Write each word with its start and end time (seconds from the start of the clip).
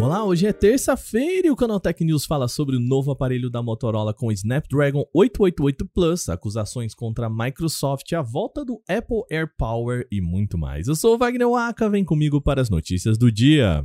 Olá, 0.00 0.24
hoje 0.24 0.46
é 0.46 0.52
terça-feira 0.52 1.48
e 1.48 1.50
o 1.50 1.56
Canal 1.56 1.80
Tech 1.80 2.04
News 2.04 2.24
fala 2.24 2.46
sobre 2.46 2.76
o 2.76 2.80
novo 2.80 3.10
aparelho 3.10 3.50
da 3.50 3.60
Motorola 3.60 4.14
com 4.14 4.30
Snapdragon 4.30 5.04
888 5.12 5.86
Plus, 5.92 6.28
acusações 6.28 6.94
contra 6.94 7.26
a 7.26 7.30
Microsoft, 7.30 8.12
a 8.12 8.22
volta 8.22 8.64
do 8.64 8.80
Apple 8.88 9.24
Air 9.28 9.50
Power 9.58 10.06
e 10.10 10.20
muito 10.20 10.56
mais. 10.56 10.86
Eu 10.86 10.94
sou 10.94 11.16
o 11.16 11.18
Wagner 11.18 11.48
Waka, 11.48 11.90
vem 11.90 12.04
comigo 12.04 12.40
para 12.40 12.60
as 12.60 12.70
notícias 12.70 13.18
do 13.18 13.30
dia. 13.30 13.84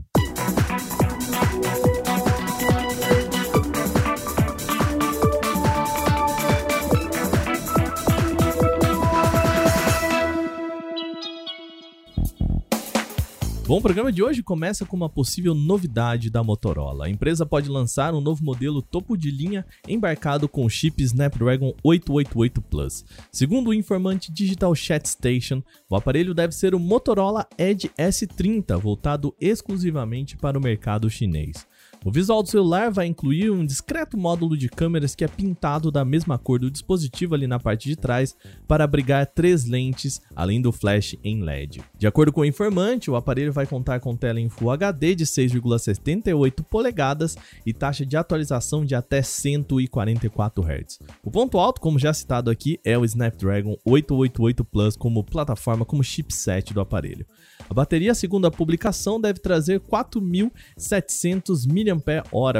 Bom, 13.65 13.77
o 13.77 13.81
programa 13.81 14.11
de 14.11 14.21
hoje 14.21 14.43
começa 14.43 14.85
com 14.85 14.97
uma 14.97 15.07
possível 15.07 15.55
novidade 15.55 16.29
da 16.29 16.43
Motorola. 16.43 17.05
A 17.05 17.09
empresa 17.09 17.45
pode 17.45 17.69
lançar 17.69 18.13
um 18.13 18.19
novo 18.19 18.43
modelo 18.43 18.81
topo 18.81 19.15
de 19.15 19.31
linha 19.31 19.65
embarcado 19.87 20.49
com 20.49 20.65
o 20.65 20.69
chip 20.69 21.01
Snapdragon 21.01 21.73
888 21.81 22.61
Plus. 22.61 23.05
Segundo 23.31 23.69
o 23.69 23.73
informante 23.73 24.33
Digital 24.33 24.75
Chat 24.75 25.07
Station, 25.07 25.63
o 25.89 25.95
aparelho 25.95 26.33
deve 26.33 26.53
ser 26.53 26.75
o 26.75 26.79
Motorola 26.79 27.47
Edge 27.57 27.89
S30, 27.97 28.77
voltado 28.77 29.33
exclusivamente 29.39 30.35
para 30.35 30.59
o 30.59 30.61
mercado 30.61 31.09
chinês. 31.09 31.65
O 32.05 32.11
visual 32.11 32.43
do 32.43 32.49
celular 32.49 32.91
vai 32.91 33.05
incluir 33.05 33.49
um 33.49 33.65
discreto 33.65 34.17
módulo 34.17 34.57
de 34.57 34.67
câmeras 34.67 35.15
que 35.15 35.23
é 35.23 35.27
pintado 35.27 35.89
da 35.89 36.03
mesma 36.03 36.37
cor 36.37 36.59
do 36.59 36.69
dispositivo 36.69 37.33
ali 37.33 37.47
na 37.47 37.57
parte 37.57 37.87
de 37.87 37.95
trás 37.95 38.35
para 38.67 38.83
abrigar 38.83 39.25
três 39.25 39.63
lentes, 39.63 40.21
além 40.35 40.61
do 40.61 40.73
flash 40.73 41.15
em 41.23 41.41
LED. 41.41 41.81
De 41.97 42.05
acordo 42.05 42.33
com 42.33 42.41
o 42.41 42.45
informante, 42.45 43.09
o 43.09 43.15
aparelho 43.15 43.53
vai 43.53 43.65
contar 43.65 44.01
com 44.01 44.17
tela 44.17 44.41
em 44.41 44.49
Full 44.49 44.71
HD 44.71 45.15
de 45.15 45.25
6,78 45.25 46.61
polegadas 46.69 47.37
e 47.65 47.71
taxa 47.71 48.05
de 48.05 48.17
atualização 48.17 48.83
de 48.83 48.95
até 48.95 49.21
144 49.21 50.61
Hz. 50.61 50.99
O 51.23 51.31
ponto 51.31 51.57
alto, 51.57 51.79
como 51.79 51.97
já 51.97 52.13
citado 52.13 52.51
aqui, 52.51 52.81
é 52.83 52.97
o 52.97 53.05
Snapdragon 53.05 53.77
888 53.85 54.65
Plus 54.65 54.97
como 54.97 55.23
plataforma 55.23 55.85
como 55.85 56.03
chipset 56.03 56.73
do 56.73 56.81
aparelho. 56.81 57.25
A 57.69 57.73
bateria, 57.73 58.13
segundo 58.13 58.45
a 58.45 58.51
publicação, 58.51 59.21
deve 59.21 59.39
trazer 59.39 59.79
4.700 59.79 61.65
mAh 61.65 61.92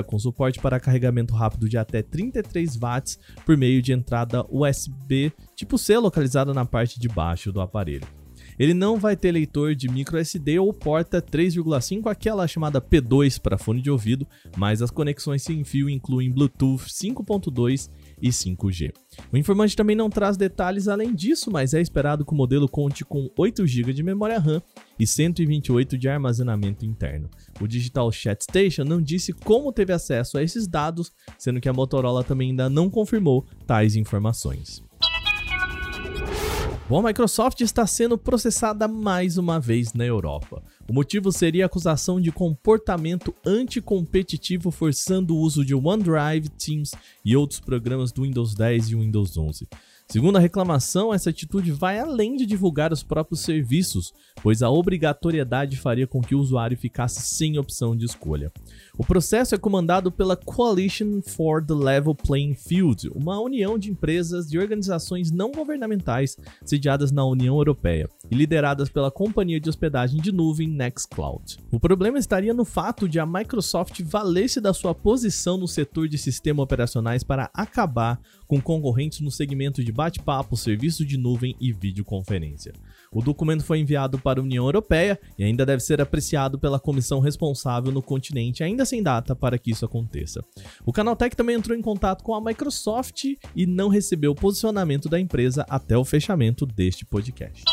com 0.04 0.20
suporte 0.20 0.60
para 0.60 0.80
carregamento 0.80 1.34
rápido 1.34 1.70
de 1.70 1.78
até 1.78 2.02
33 2.02 2.76
watts 2.78 3.20
por 3.46 3.58
meio 3.58 3.82
de 3.82 3.94
entrada 3.94 4.46
USB 4.50 5.32
tipo 5.56 5.78
C 5.78 5.98
localizada 5.98 6.54
na 6.54 6.66
parte 6.66 7.00
de 7.00 7.08
baixo 7.08 7.52
do 7.52 7.62
aparelho. 7.62 8.08
Ele 8.58 8.74
não 8.74 8.98
vai 8.98 9.16
ter 9.16 9.32
leitor 9.32 9.76
de 9.76 9.90
micro 9.90 10.18
SD 10.18 10.60
ou 10.60 10.72
porta 10.74 11.22
3,5, 11.22 12.10
aquela 12.10 12.48
chamada 12.48 12.82
P2 12.82 13.40
para 13.40 13.58
fone 13.58 13.82
de 13.82 13.90
ouvido, 13.90 14.28
mas 14.56 14.82
as 14.82 14.92
conexões 14.92 15.42
sem 15.42 15.64
fio 15.64 15.90
incluem 15.90 16.32
Bluetooth 16.32 16.86
5.2 16.86 17.90
e 18.22 18.30
5G. 18.30 18.92
O 19.32 19.38
informante 19.38 19.76
também 19.76 19.96
não 19.96 20.10
traz 20.10 20.38
detalhes 20.38 20.88
além 20.88 21.14
disso, 21.14 21.52
mas 21.52 21.74
é 21.74 21.82
esperado 21.82 22.26
que 22.26 22.34
o 22.34 22.36
modelo 22.36 22.68
conte 22.68 23.06
com 23.06 23.30
8 23.38 23.66
GB 23.66 23.94
de 23.94 24.04
memória 24.04 24.40
RAM 24.40 24.62
e 25.00 25.06
128 25.06 25.98
de 25.98 26.08
armazenamento 26.08 26.86
interno. 26.86 27.30
O 27.60 27.68
Digital 27.68 28.12
Chat 28.12 28.44
Station 28.44 28.84
não 28.84 29.02
disse 29.02 29.34
como 29.34 29.72
teve 29.72 29.94
acesso 29.94 30.38
a 30.38 30.44
esses 30.44 30.68
dados, 30.68 31.12
sendo 31.38 31.60
que 31.60 31.70
a 31.70 31.74
Motorola 31.74 32.24
também 32.24 32.50
ainda 32.50 32.70
não 32.70 32.90
confirmou 32.90 33.46
tais 33.66 33.96
informações. 33.96 34.84
Bom, 36.90 37.00
a 37.00 37.04
Microsoft 37.04 37.62
está 37.62 37.88
sendo 37.88 38.18
processada 38.18 38.90
mais 38.90 39.38
uma 39.38 39.58
vez 39.58 39.94
na 39.94 40.06
Europa. 40.06 40.62
O 40.88 40.94
motivo 40.94 41.32
seria 41.32 41.64
a 41.64 41.68
acusação 41.68 42.20
de 42.20 42.30
comportamento 42.30 43.34
anticompetitivo 43.46 44.70
forçando 44.70 45.34
o 45.34 45.40
uso 45.40 45.64
de 45.64 45.74
OneDrive, 45.74 46.50
Teams 46.50 46.92
e 47.24 47.38
outros 47.38 47.62
programas 47.62 48.12
do 48.12 48.24
Windows 48.24 48.54
10 48.54 48.90
e 48.90 48.96
Windows 48.96 49.38
11. 49.38 49.66
Segundo 50.14 50.36
a 50.36 50.40
reclamação, 50.40 51.12
essa 51.12 51.32
atitude 51.32 51.72
vai 51.72 51.98
além 51.98 52.36
de 52.36 52.46
divulgar 52.46 52.94
os 52.94 53.02
próprios 53.02 53.40
serviços, 53.40 54.14
pois 54.44 54.62
a 54.62 54.70
obrigatoriedade 54.70 55.76
faria 55.76 56.06
com 56.06 56.22
que 56.22 56.36
o 56.36 56.40
usuário 56.40 56.78
ficasse 56.78 57.36
sem 57.36 57.58
opção 57.58 57.98
de 57.98 58.06
escolha. 58.06 58.52
O 58.96 59.04
processo 59.04 59.56
é 59.56 59.58
comandado 59.58 60.12
pela 60.12 60.36
Coalition 60.38 61.20
for 61.20 61.66
the 61.66 61.74
Level 61.74 62.14
Playing 62.14 62.54
Field, 62.54 63.10
uma 63.16 63.42
união 63.42 63.76
de 63.80 63.90
empresas 63.90 64.54
e 64.54 64.60
organizações 64.60 65.32
não 65.32 65.52
governamentais 65.52 66.38
sediadas 66.64 67.12
na 67.12 67.26
União 67.26 67.58
Europeia 67.58 68.08
e 68.34 68.36
lideradas 68.36 68.90
pela 68.90 69.12
companhia 69.12 69.60
de 69.60 69.70
hospedagem 69.70 70.20
de 70.20 70.32
nuvem 70.32 70.68
Nextcloud. 70.68 71.58
O 71.72 71.80
problema 71.80 72.18
estaria 72.18 72.52
no 72.52 72.66
fato 72.66 73.08
de 73.08 73.20
a 73.20 73.26
Microsoft 73.28 74.02
valer-se 74.02 74.60
da 74.60 74.74
sua 74.74 74.96
posição 74.96 75.56
no 75.56 75.68
setor 75.68 76.08
de 76.08 76.18
sistemas 76.18 76.64
operacionais 76.64 77.24
para 77.24 77.52
acabar 77.54 78.20
com 78.48 78.60
concorrentes 78.60 79.20
no 79.20 79.30
segmento 79.30 79.84
de 79.84 79.92
bate-papo, 79.92 80.58
serviço 80.58 81.06
de 81.06 81.16
nuvem 81.16 81.56
e 81.60 81.72
videoconferência. 81.72 82.74
O 83.12 83.22
documento 83.22 83.64
foi 83.64 83.78
enviado 83.78 84.18
para 84.18 84.40
a 84.40 84.44
União 84.44 84.66
Europeia 84.66 85.20
e 85.38 85.44
ainda 85.44 85.64
deve 85.64 85.84
ser 85.84 86.02
apreciado 86.02 86.58
pela 86.58 86.80
comissão 86.80 87.20
responsável 87.20 87.92
no 87.92 88.02
continente, 88.02 88.64
ainda 88.64 88.84
sem 88.84 89.04
data 89.04 89.36
para 89.36 89.60
que 89.60 89.70
isso 89.70 89.86
aconteça. 89.86 90.42
O 90.84 90.92
Canaltech 90.92 91.36
também 91.36 91.56
entrou 91.56 91.78
em 91.78 91.82
contato 91.82 92.24
com 92.24 92.34
a 92.34 92.42
Microsoft 92.42 93.26
e 93.56 93.68
não 93.68 93.90
recebeu 93.90 94.32
o 94.32 94.36
posicionamento 94.36 95.08
da 95.08 95.20
empresa 95.20 95.64
até 95.70 95.96
o 95.96 96.04
fechamento 96.04 96.66
deste 96.66 97.06
podcast. 97.06 97.64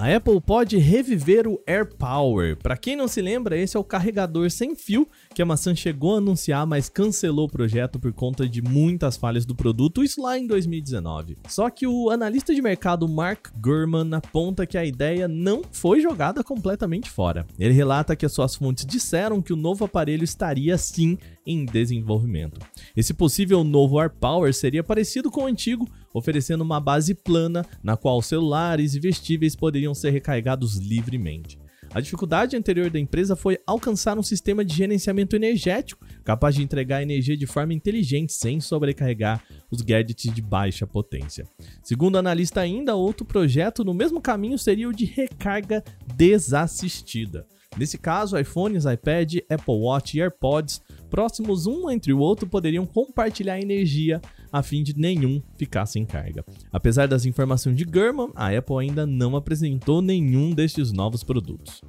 A 0.00 0.14
Apple 0.14 0.40
pode 0.40 0.78
reviver 0.78 1.48
o 1.48 1.60
AirPower. 1.66 2.56
Para 2.56 2.76
quem 2.76 2.94
não 2.94 3.08
se 3.08 3.20
lembra, 3.20 3.56
esse 3.58 3.76
é 3.76 3.80
o 3.80 3.82
carregador 3.82 4.48
sem 4.48 4.76
fio 4.76 5.08
que 5.34 5.42
a 5.42 5.44
maçã 5.44 5.74
chegou 5.74 6.14
a 6.14 6.18
anunciar, 6.18 6.64
mas 6.64 6.88
cancelou 6.88 7.46
o 7.46 7.50
projeto 7.50 7.98
por 7.98 8.12
conta 8.12 8.48
de 8.48 8.62
muitas 8.62 9.16
falhas 9.16 9.44
do 9.44 9.56
produto, 9.56 10.04
isso 10.04 10.22
lá 10.22 10.38
em 10.38 10.46
2019. 10.46 11.38
Só 11.48 11.68
que 11.68 11.84
o 11.84 12.10
analista 12.10 12.54
de 12.54 12.62
mercado 12.62 13.08
Mark 13.08 13.48
Gurman 13.60 14.14
aponta 14.14 14.64
que 14.68 14.78
a 14.78 14.84
ideia 14.84 15.26
não 15.26 15.62
foi 15.72 16.00
jogada 16.00 16.44
completamente 16.44 17.10
fora. 17.10 17.44
Ele 17.58 17.74
relata 17.74 18.14
que 18.14 18.24
as 18.24 18.32
suas 18.32 18.54
fontes 18.54 18.86
disseram 18.86 19.42
que 19.42 19.52
o 19.52 19.56
novo 19.56 19.84
aparelho 19.84 20.22
estaria 20.22 20.78
sim 20.78 21.18
em 21.44 21.64
desenvolvimento. 21.64 22.60
Esse 22.96 23.12
possível 23.12 23.64
novo 23.64 23.98
AirPower 23.98 24.54
seria 24.54 24.84
parecido 24.84 25.28
com 25.28 25.42
o 25.42 25.46
antigo, 25.46 25.88
oferecendo 26.12 26.62
uma 26.62 26.80
base 26.80 27.14
plana 27.14 27.64
na 27.82 27.96
qual 27.96 28.20
celulares 28.22 28.94
e 28.94 29.00
vestíveis 29.00 29.54
poderiam 29.54 29.94
ser 29.94 30.10
recarregados 30.10 30.76
livremente. 30.76 31.58
A 31.92 32.00
dificuldade 32.00 32.54
anterior 32.54 32.90
da 32.90 32.98
empresa 32.98 33.34
foi 33.34 33.58
alcançar 33.66 34.18
um 34.18 34.22
sistema 34.22 34.62
de 34.62 34.74
gerenciamento 34.74 35.34
energético 35.34 36.04
capaz 36.22 36.54
de 36.54 36.62
entregar 36.62 37.02
energia 37.02 37.36
de 37.36 37.46
forma 37.46 37.72
inteligente 37.72 38.32
sem 38.34 38.60
sobrecarregar 38.60 39.42
os 39.70 39.80
gadgets 39.80 40.32
de 40.32 40.42
baixa 40.42 40.86
potência. 40.86 41.46
Segundo 41.82 42.16
o 42.16 42.18
analista 42.18 42.60
ainda, 42.60 42.94
outro 42.94 43.24
projeto 43.24 43.84
no 43.84 43.94
mesmo 43.94 44.20
caminho 44.20 44.58
seria 44.58 44.88
o 44.88 44.92
de 44.92 45.06
recarga 45.06 45.82
desassistida. 46.14 47.46
Nesse 47.76 47.96
caso, 47.96 48.38
iPhones, 48.38 48.84
iPad, 48.84 49.36
Apple 49.48 49.74
Watch 49.74 50.16
e 50.16 50.20
AirPods, 50.20 50.82
próximos 51.08 51.66
um 51.66 51.90
entre 51.90 52.12
o 52.12 52.18
outro, 52.18 52.46
poderiam 52.46 52.86
compartilhar 52.86 53.60
energia 53.60 54.20
a 54.52 54.62
fim 54.62 54.82
de 54.82 54.98
nenhum 54.98 55.42
ficar 55.56 55.86
sem 55.86 56.04
carga. 56.04 56.44
Apesar 56.72 57.08
das 57.08 57.24
informações 57.24 57.76
de 57.76 57.84
Gurman, 57.84 58.30
a 58.34 58.56
Apple 58.56 58.78
ainda 58.78 59.06
não 59.06 59.36
apresentou 59.36 60.00
nenhum 60.00 60.52
destes 60.52 60.92
novos 60.92 61.22
produtos. 61.22 61.82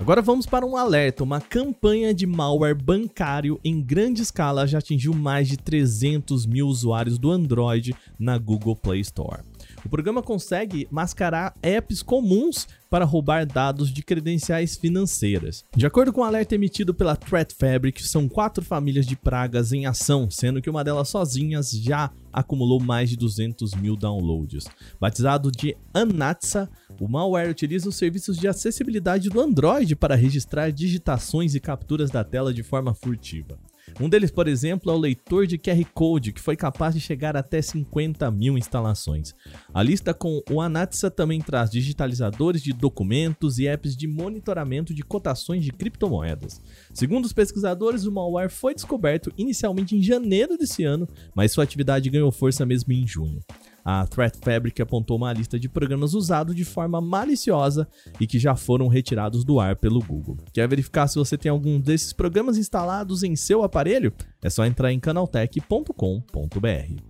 Agora 0.00 0.22
vamos 0.22 0.46
para 0.46 0.64
um 0.64 0.76
alerta. 0.76 1.24
Uma 1.24 1.40
campanha 1.40 2.14
de 2.14 2.26
malware 2.26 2.74
bancário 2.74 3.60
em 3.64 3.82
grande 3.82 4.22
escala 4.22 4.66
já 4.66 4.78
atingiu 4.78 5.12
mais 5.12 5.48
de 5.48 5.56
300 5.56 6.46
mil 6.46 6.68
usuários 6.68 7.18
do 7.18 7.30
Android 7.30 7.94
na 8.18 8.38
Google 8.38 8.76
Play 8.76 9.00
Store. 9.00 9.42
O 9.88 9.90
programa 9.90 10.22
consegue 10.22 10.86
mascarar 10.90 11.56
apps 11.62 12.02
comuns 12.02 12.68
para 12.90 13.06
roubar 13.06 13.46
dados 13.46 13.90
de 13.90 14.02
credenciais 14.02 14.76
financeiras. 14.76 15.64
De 15.74 15.86
acordo 15.86 16.12
com 16.12 16.20
o 16.20 16.24
um 16.24 16.26
alerta 16.26 16.54
emitido 16.54 16.92
pela 16.92 17.16
Threat 17.16 17.54
Fabric, 17.54 18.06
são 18.06 18.28
quatro 18.28 18.62
famílias 18.62 19.06
de 19.06 19.16
pragas 19.16 19.72
em 19.72 19.86
ação, 19.86 20.30
sendo 20.30 20.60
que 20.60 20.68
uma 20.68 20.84
delas 20.84 21.08
sozinhas 21.08 21.70
já 21.70 22.10
acumulou 22.30 22.78
mais 22.78 23.08
de 23.08 23.16
200 23.16 23.72
mil 23.76 23.96
downloads. 23.96 24.66
Batizado 25.00 25.50
de 25.50 25.74
Anatsa, 25.94 26.68
o 27.00 27.08
malware 27.08 27.48
utiliza 27.48 27.88
os 27.88 27.96
serviços 27.96 28.36
de 28.36 28.46
acessibilidade 28.46 29.30
do 29.30 29.40
Android 29.40 29.96
para 29.96 30.14
registrar 30.14 30.70
digitações 30.70 31.54
e 31.54 31.60
capturas 31.60 32.10
da 32.10 32.22
tela 32.22 32.52
de 32.52 32.62
forma 32.62 32.92
furtiva. 32.92 33.58
Um 34.00 34.08
deles, 34.08 34.30
por 34.30 34.46
exemplo, 34.46 34.92
é 34.92 34.94
o 34.94 34.98
leitor 34.98 35.44
de 35.44 35.58
QR 35.58 35.84
Code, 35.92 36.32
que 36.32 36.40
foi 36.40 36.54
capaz 36.54 36.94
de 36.94 37.00
chegar 37.00 37.36
até 37.36 37.60
50 37.60 38.30
mil 38.30 38.56
instalações. 38.56 39.34
A 39.74 39.82
lista 39.82 40.14
com 40.14 40.40
o 40.48 40.60
Anatsa 40.60 41.10
também 41.10 41.40
traz 41.40 41.68
digitalizadores 41.68 42.62
de 42.62 42.72
documentos 42.72 43.58
e 43.58 43.66
apps 43.66 43.96
de 43.96 44.06
monitoramento 44.06 44.94
de 44.94 45.02
cotações 45.02 45.64
de 45.64 45.72
criptomoedas. 45.72 46.60
Segundo 46.94 47.24
os 47.24 47.32
pesquisadores, 47.32 48.04
o 48.04 48.12
malware 48.12 48.50
foi 48.50 48.72
descoberto 48.72 49.32
inicialmente 49.36 49.96
em 49.96 50.02
janeiro 50.02 50.56
desse 50.56 50.84
ano, 50.84 51.08
mas 51.34 51.50
sua 51.50 51.64
atividade 51.64 52.08
ganhou 52.08 52.30
força 52.30 52.64
mesmo 52.64 52.92
em 52.92 53.04
junho. 53.04 53.40
A 53.90 54.06
Threat 54.06 54.36
Fabric 54.42 54.82
apontou 54.82 55.16
uma 55.16 55.32
lista 55.32 55.58
de 55.58 55.66
programas 55.66 56.12
usados 56.12 56.54
de 56.54 56.62
forma 56.62 57.00
maliciosa 57.00 57.88
e 58.20 58.26
que 58.26 58.38
já 58.38 58.54
foram 58.54 58.86
retirados 58.86 59.46
do 59.46 59.58
ar 59.58 59.76
pelo 59.76 59.98
Google. 60.00 60.36
Quer 60.52 60.68
verificar 60.68 61.08
se 61.08 61.18
você 61.18 61.38
tem 61.38 61.48
algum 61.48 61.80
desses 61.80 62.12
programas 62.12 62.58
instalados 62.58 63.22
em 63.22 63.34
seu 63.34 63.62
aparelho? 63.62 64.12
É 64.42 64.50
só 64.50 64.66
entrar 64.66 64.92
em 64.92 65.00
canaltech.com.br. 65.00 67.07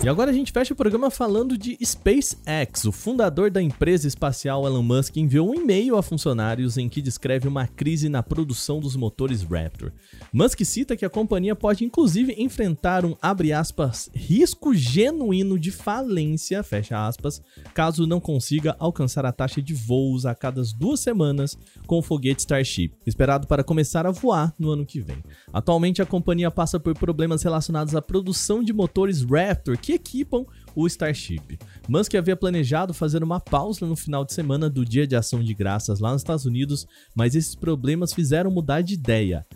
E 0.00 0.08
agora 0.08 0.30
a 0.30 0.34
gente 0.34 0.52
fecha 0.52 0.72
o 0.72 0.76
programa 0.76 1.10
falando 1.10 1.58
de 1.58 1.76
SpaceX. 1.84 2.84
O 2.84 2.92
fundador 2.92 3.50
da 3.50 3.60
empresa 3.60 4.06
espacial 4.06 4.64
Elon 4.64 4.82
Musk 4.82 5.16
enviou 5.16 5.50
um 5.50 5.54
e-mail 5.54 5.96
a 5.96 6.02
funcionários 6.02 6.78
em 6.78 6.88
que 6.88 7.02
descreve 7.02 7.48
uma 7.48 7.66
crise 7.66 8.08
na 8.08 8.22
produção 8.22 8.78
dos 8.78 8.94
motores 8.94 9.42
Raptor. 9.42 9.92
Musk 10.32 10.60
cita 10.64 10.96
que 10.96 11.04
a 11.04 11.10
companhia 11.10 11.56
pode 11.56 11.84
inclusive 11.84 12.32
enfrentar 12.38 13.04
um 13.04 13.16
aspas, 13.20 14.08
risco 14.14 14.72
genuíno 14.72 15.58
de 15.58 15.72
falência, 15.72 16.64
aspas, 16.92 17.42
caso 17.74 18.06
não 18.06 18.20
consiga 18.20 18.76
alcançar 18.78 19.26
a 19.26 19.32
taxa 19.32 19.60
de 19.60 19.74
voos 19.74 20.24
a 20.24 20.34
cada 20.34 20.62
duas 20.78 21.00
semanas 21.00 21.58
com 21.86 21.98
o 21.98 22.02
foguete 22.02 22.40
Starship, 22.40 22.92
esperado 23.04 23.48
para 23.48 23.64
começar 23.64 24.06
a 24.06 24.12
voar 24.12 24.54
no 24.58 24.70
ano 24.70 24.86
que 24.86 25.00
vem. 25.00 25.22
Atualmente 25.52 26.00
a 26.00 26.06
companhia 26.06 26.52
passa 26.52 26.78
por 26.78 26.96
problemas 26.96 27.42
relacionados 27.42 27.96
à 27.96 28.00
produção 28.00 28.62
de 28.62 28.72
motores 28.72 29.22
Raptor 29.22 29.76
que 29.88 29.94
equipam 29.94 30.44
o 30.76 30.86
Starship. 30.86 31.58
Musk 31.88 32.14
havia 32.14 32.36
planejado 32.36 32.92
fazer 32.92 33.24
uma 33.24 33.40
pausa 33.40 33.86
no 33.86 33.96
final 33.96 34.22
de 34.22 34.34
semana 34.34 34.68
do 34.68 34.84
Dia 34.84 35.06
de 35.06 35.16
Ação 35.16 35.42
de 35.42 35.54
Graças 35.54 35.98
lá 35.98 36.12
nos 36.12 36.20
Estados 36.20 36.44
Unidos, 36.44 36.86
mas 37.16 37.34
esses 37.34 37.54
problemas 37.54 38.12
fizeram 38.12 38.50
mudar 38.50 38.82
de 38.82 38.92
ideia. 38.92 39.46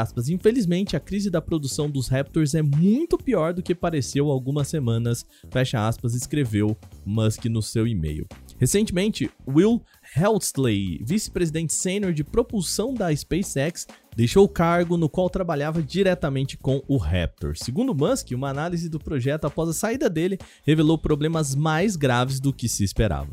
Aspas, 0.00 0.28
infelizmente 0.28 0.96
a 0.96 1.00
crise 1.00 1.28
da 1.28 1.42
produção 1.42 1.90
dos 1.90 2.08
Raptors 2.08 2.54
é 2.54 2.62
muito 2.62 3.18
pior 3.18 3.52
do 3.52 3.62
que 3.62 3.74
pareceu 3.74 4.30
algumas 4.30 4.68
semanas, 4.68 5.26
fecha 5.50 5.86
aspas, 5.86 6.14
escreveu 6.14 6.76
Musk 7.04 7.46
no 7.46 7.60
seu 7.60 7.86
e-mail. 7.86 8.24
Recentemente, 8.56 9.28
Will 9.46 9.82
Helsley, 10.16 11.02
vice-presidente 11.04 11.74
sênior 11.74 12.12
de 12.12 12.22
propulsão 12.22 12.94
da 12.94 13.14
SpaceX, 13.14 13.86
deixou 14.16 14.44
o 14.44 14.48
cargo 14.48 14.96
no 14.96 15.08
qual 15.08 15.28
trabalhava 15.28 15.82
diretamente 15.82 16.56
com 16.56 16.82
o 16.86 16.96
Raptor. 16.96 17.56
Segundo 17.56 17.94
Musk, 17.94 18.30
uma 18.32 18.48
análise 18.48 18.88
do 18.88 18.98
projeto 18.98 19.46
após 19.46 19.68
a 19.68 19.72
saída 19.72 20.08
dele 20.08 20.38
revelou 20.64 20.98
problemas 20.98 21.54
mais 21.54 21.96
graves 21.96 22.40
do 22.40 22.52
que 22.52 22.68
se 22.68 22.84
esperava. 22.84 23.32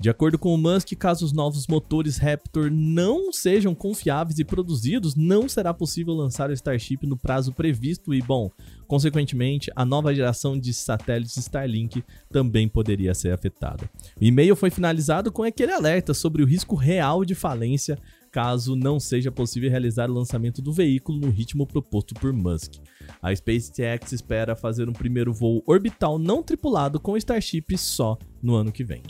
De 0.00 0.08
acordo 0.08 0.38
com 0.38 0.54
o 0.54 0.58
Musk, 0.58 0.92
caso 0.92 1.24
os 1.24 1.32
novos 1.32 1.66
motores 1.66 2.18
Raptor 2.18 2.70
não 2.70 3.32
sejam 3.32 3.74
confiáveis 3.74 4.38
e 4.38 4.44
produzidos, 4.44 5.16
não 5.16 5.48
será 5.48 5.74
possível 5.74 6.14
lançar 6.14 6.50
o 6.50 6.52
Starship 6.52 7.04
no 7.04 7.16
prazo 7.16 7.52
previsto 7.52 8.14
e, 8.14 8.22
bom, 8.22 8.48
consequentemente, 8.86 9.72
a 9.74 9.84
nova 9.84 10.14
geração 10.14 10.56
de 10.56 10.72
satélites 10.72 11.36
Starlink 11.38 12.04
também 12.30 12.68
poderia 12.68 13.12
ser 13.12 13.32
afetada. 13.32 13.90
O 14.20 14.22
e-mail 14.22 14.54
foi 14.54 14.70
finalizado 14.70 15.32
com 15.32 15.42
aquele 15.42 15.72
alerta 15.72 16.14
sobre 16.14 16.44
o 16.44 16.46
risco 16.46 16.76
real 16.76 17.24
de 17.24 17.34
falência 17.34 17.98
caso 18.30 18.76
não 18.76 19.00
seja 19.00 19.30
possível 19.30 19.70
realizar 19.70 20.10
o 20.10 20.14
lançamento 20.14 20.62
do 20.62 20.72
veículo 20.72 21.18
no 21.18 21.30
ritmo 21.30 21.66
proposto 21.66 22.14
por 22.14 22.32
Musk. 22.32 22.74
A 23.22 23.34
SpaceX 23.34 24.12
espera 24.12 24.54
fazer 24.54 24.88
um 24.88 24.92
primeiro 24.92 25.32
voo 25.32 25.62
orbital 25.66 26.18
não 26.18 26.42
tripulado 26.42 27.00
com 27.00 27.12
o 27.12 27.16
Starship 27.16 27.76
só 27.76 28.18
no 28.42 28.54
ano 28.54 28.70
que 28.70 28.84
vem. 28.84 29.02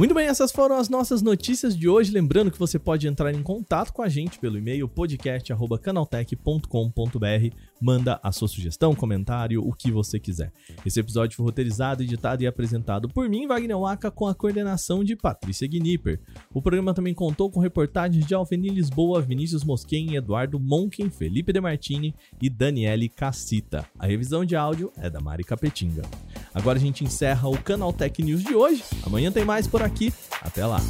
Muito 0.00 0.14
bem, 0.14 0.28
essas 0.28 0.50
foram 0.50 0.78
as 0.78 0.88
nossas 0.88 1.20
notícias 1.20 1.76
de 1.76 1.86
hoje. 1.86 2.10
Lembrando 2.10 2.50
que 2.50 2.58
você 2.58 2.78
pode 2.78 3.06
entrar 3.06 3.34
em 3.34 3.42
contato 3.42 3.92
com 3.92 4.00
a 4.00 4.08
gente 4.08 4.38
pelo 4.38 4.56
e-mail 4.56 4.88
podcast@canaltech.com.br. 4.88 7.56
Manda 7.78 8.18
a 8.22 8.32
sua 8.32 8.48
sugestão, 8.48 8.94
comentário, 8.94 9.62
o 9.62 9.74
que 9.74 9.92
você 9.92 10.18
quiser. 10.18 10.54
Esse 10.86 11.00
episódio 11.00 11.36
foi 11.36 11.44
roteirizado, 11.44 12.02
editado 12.02 12.42
e 12.42 12.46
apresentado 12.46 13.10
por 13.10 13.28
mim, 13.28 13.46
Wagner 13.46 13.78
Waka, 13.78 14.10
com 14.10 14.26
a 14.26 14.34
coordenação 14.34 15.04
de 15.04 15.14
Patrícia 15.14 15.68
Gnipper. 15.68 16.18
O 16.54 16.62
programa 16.62 16.94
também 16.94 17.12
contou 17.12 17.50
com 17.50 17.60
reportagens 17.60 18.24
de 18.24 18.34
Alveni 18.34 18.70
Lisboa, 18.70 19.20
Vinícius 19.20 19.64
Mosquen, 19.64 20.14
Eduardo 20.14 20.58
Monken, 20.58 21.10
Felipe 21.10 21.52
Demartini 21.52 22.14
e 22.40 22.48
Daniele 22.48 23.10
Cassita. 23.10 23.86
A 23.98 24.06
revisão 24.06 24.46
de 24.46 24.56
áudio 24.56 24.90
é 24.96 25.10
da 25.10 25.20
Mari 25.20 25.44
Capetinga. 25.44 26.04
Agora 26.54 26.78
a 26.78 26.80
gente 26.80 27.04
encerra 27.04 27.48
o 27.48 27.56
Canal 27.58 27.92
Tech 27.92 28.22
News 28.22 28.42
de 28.42 28.54
hoje. 28.54 28.82
Amanhã 29.04 29.30
tem 29.30 29.44
mais 29.44 29.66
por 29.66 29.82
aqui. 29.82 30.12
Até 30.42 30.66
lá! 30.66 30.80